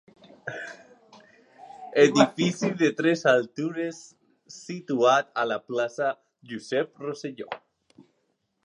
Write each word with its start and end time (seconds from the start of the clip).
Edifici 2.03 2.71
de 2.79 2.89
tres 3.03 3.23
altures 3.33 4.01
situat 4.57 5.31
a 5.43 5.47
la 5.53 5.61
Plaça 5.69 6.11
Josep 6.55 7.07
Rosselló. 7.07 7.53